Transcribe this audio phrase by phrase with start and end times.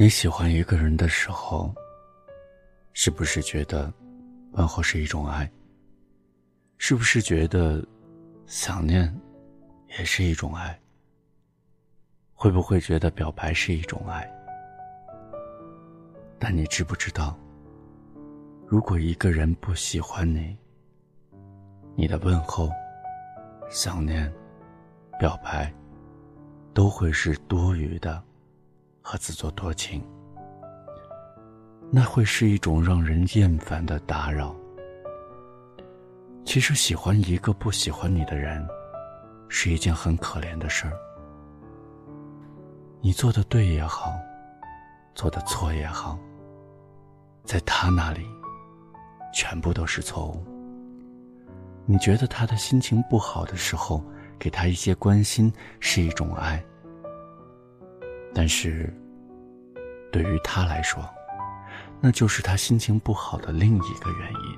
[0.00, 1.74] 你喜欢一个人的时候，
[2.92, 3.92] 是不是觉得
[4.52, 5.50] 问候是一种爱？
[6.76, 7.84] 是不是觉得
[8.46, 9.12] 想念
[9.98, 10.78] 也是一种爱？
[12.32, 14.24] 会不会觉得表白是一种爱？
[16.38, 17.36] 但你知不知道，
[18.68, 20.56] 如果一个人不喜欢你，
[21.96, 22.70] 你的问候、
[23.68, 24.32] 想念、
[25.18, 25.74] 表白
[26.72, 28.22] 都会是多余的。
[29.02, 30.02] 和自作多情，
[31.90, 34.54] 那会是一种让人厌烦的打扰。
[36.44, 38.66] 其实，喜欢一个不喜欢你的人，
[39.48, 40.92] 是一件很可怜的事儿。
[43.00, 44.12] 你做的对也好，
[45.14, 46.18] 做的错也好，
[47.44, 48.26] 在他那里，
[49.32, 50.42] 全部都是错误。
[51.86, 54.02] 你觉得他的心情不好的时候，
[54.38, 56.62] 给他一些关心是一种爱。
[58.38, 58.88] 但是，
[60.12, 61.04] 对于他来说，
[62.00, 64.56] 那就是他心情不好的另一个原因。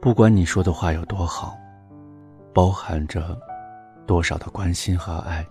[0.00, 1.54] 不管你说的话有多好，
[2.54, 3.38] 包含着
[4.06, 5.46] 多少的关心和爱，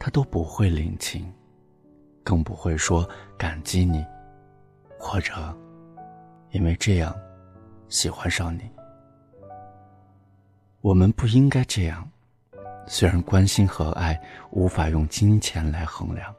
[0.00, 1.32] 他都不会领情，
[2.24, 4.04] 更不会说感激你，
[4.98, 5.32] 或者
[6.50, 7.14] 因为这样
[7.88, 8.68] 喜欢上你。
[10.80, 12.04] 我们不应该这样。
[12.88, 14.18] 虽然关心和爱
[14.50, 16.34] 无法用金钱来衡量，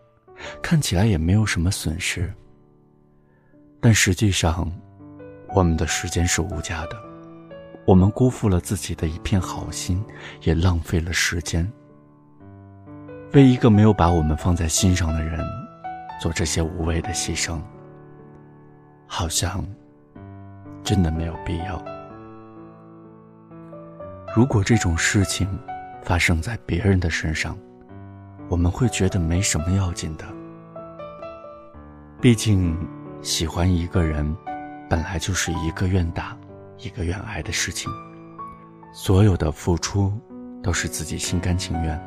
[0.62, 2.34] 看起来也没有什么损失，
[3.80, 4.70] 但实际上，
[5.54, 6.98] 我们的时间是无价的，
[7.86, 10.04] 我们辜负了自己的一片好心，
[10.42, 11.72] 也浪费了时间，
[13.34, 15.40] 为一个没有把我们放在心上的人
[16.20, 17.62] 做这些无谓的牺牲，
[19.06, 19.64] 好像
[20.84, 21.80] 真的没有必要。
[24.36, 25.48] 如果这种事情，
[26.04, 27.58] 发生在别人的身上，
[28.50, 30.26] 我们会觉得没什么要紧的。
[32.22, 32.78] 毕竟，
[33.22, 34.36] 喜欢一个人，
[34.90, 36.38] 本来就是一个愿打，
[36.78, 37.92] 一个愿挨的事情。
[38.92, 40.12] 所有的付出，
[40.64, 42.02] 都是自己心甘情愿。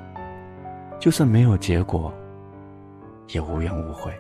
[0.99, 2.13] 就算没有结果，
[3.29, 4.13] 也无怨无悔。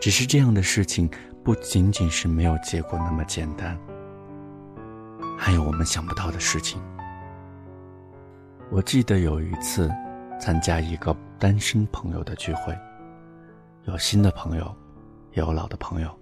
[0.00, 1.10] 只是这样的事情，
[1.44, 3.76] 不仅仅是没有结果那么简单，
[5.36, 6.80] 还有我们想不到的事情。
[8.72, 9.90] 我记得有一次，
[10.40, 12.72] 参加一个单身朋友的聚会，
[13.84, 14.76] 有新的朋友，
[15.32, 16.18] 也有老的朋友。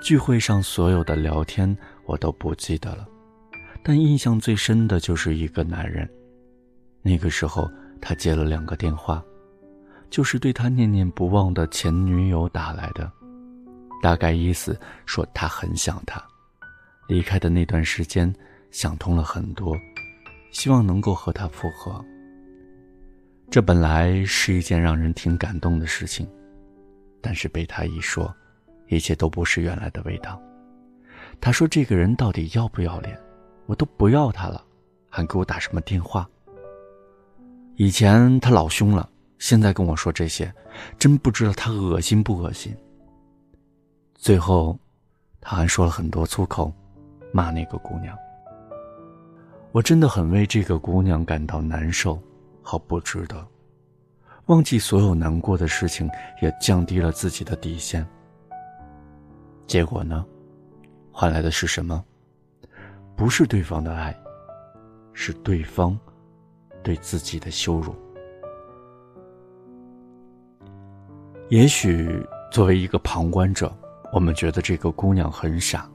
[0.00, 3.04] 聚会上所有的聊天我都不记得了，
[3.82, 6.08] 但印象最深的就是一个男人。
[7.02, 7.68] 那个时候
[8.00, 9.20] 他接了两个电话，
[10.08, 13.10] 就是对他念念不忘的前女友打来的，
[14.00, 16.24] 大概意思说他很想他，
[17.08, 18.32] 离开的那段时间
[18.70, 19.76] 想通了很多。
[20.50, 22.04] 希望能够和他复合。
[23.48, 26.28] 这本来是一件让人挺感动的事情，
[27.20, 28.34] 但是被他一说，
[28.88, 30.40] 一切都不是原来的味道。
[31.40, 33.16] 他说：“这个人到底要不要脸？
[33.66, 34.64] 我都不要他了，
[35.08, 36.28] 还给我打什么电话？
[37.76, 39.08] 以前他老凶了，
[39.38, 40.52] 现在跟我说这些，
[40.98, 42.74] 真不知道他恶心不恶心。”
[44.14, 44.78] 最后，
[45.40, 46.72] 他还说了很多粗口，
[47.32, 48.16] 骂那个姑娘。
[49.76, 52.18] 我真的很为这个姑娘感到难受，
[52.62, 53.46] 和不值得。
[54.46, 56.08] 忘记所有难过的事情，
[56.40, 58.06] 也降低了自己的底线。
[59.66, 60.24] 结果呢？
[61.12, 62.02] 换来的是什么？
[63.14, 64.18] 不是对方的爱，
[65.12, 65.98] 是对方
[66.82, 67.94] 对自己的羞辱。
[71.50, 73.70] 也许作为一个旁观者，
[74.10, 75.86] 我们觉得这个姑娘很傻。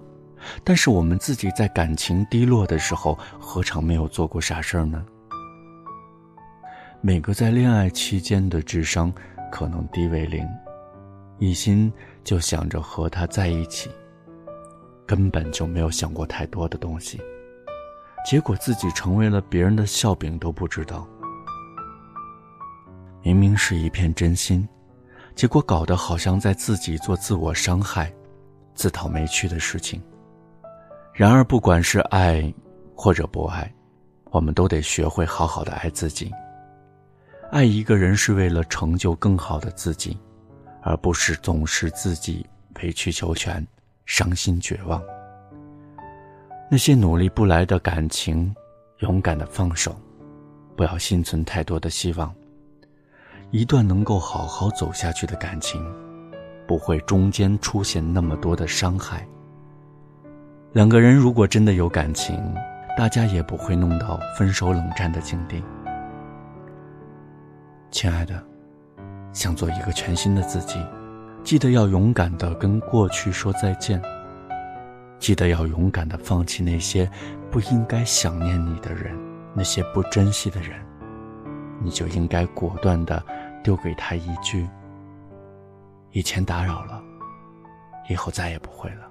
[0.64, 5.06] 但是我们自己在感情低落的时候，何尝没有做过傻事儿呢？
[7.02, 9.12] 每个在恋爱期间的智商
[9.52, 10.48] 可能低为零，
[11.40, 11.92] 一心
[12.24, 13.90] 就想着和他在一起，
[15.06, 17.20] 根本就没有想过太多的东西，
[18.24, 21.08] 结果自己成为了别人的笑柄都不知道。
[23.24, 24.68] 明明是一片真心，
[25.36, 28.14] 结果搞得好像在自己做自我伤害、
[28.76, 30.02] 自讨没趣的事情。
[31.14, 32.54] 然而，不管是爱
[32.96, 33.72] 或者不爱，
[34.32, 36.32] 我们都得学会好好的爱自己。
[37.52, 40.18] 爱一个人是为了成就更好的自己，
[40.82, 42.46] 而不是总是自己
[42.82, 43.66] 委曲求全、
[44.06, 45.04] 伤心绝望。
[46.70, 48.56] 那些努力不来的感情，
[49.00, 49.94] 勇敢的放手，
[50.78, 52.34] 不要心存太多的希望。
[53.52, 55.86] 一段能够好好走下去的感情，
[56.66, 59.28] 不会中间出现那么多的伤害。
[60.74, 62.42] 两个人如果真的有感情，
[62.98, 65.62] 大家也不会弄到分手冷战的境地。
[67.92, 68.42] 亲爱的，
[69.34, 70.80] 想做一个全新的自己，
[71.44, 74.02] 记得要勇敢的跟过去说再见。
[75.20, 77.10] 记得要勇敢的放弃那些
[77.52, 79.14] 不应该想念你的人，
[79.54, 80.80] 那些不珍惜的人，
[81.82, 83.22] 你就应该果断的
[83.62, 84.66] 丢给他一句
[86.12, 87.04] ：“以前打扰了，
[88.08, 89.11] 以后再也不会了。”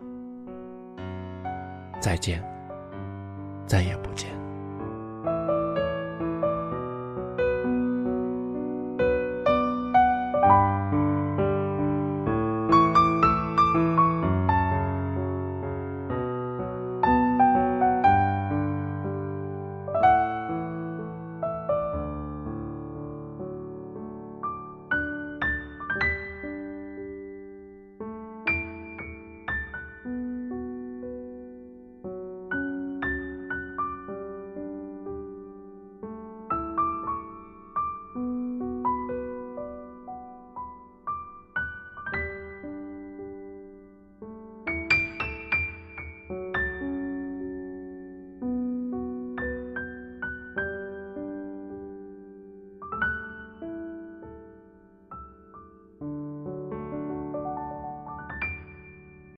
[2.01, 2.43] 再见，
[3.67, 4.40] 再也不见。